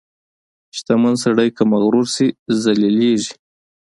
[0.77, 2.27] •شتمن سړی که مغرور شي،
[2.63, 3.33] ذلیلېږي.